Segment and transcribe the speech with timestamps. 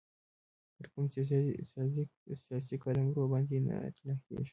[0.75, 1.05] پر کوم
[2.47, 4.49] سیاسي قلمرو باندي نه اطلاقیږي.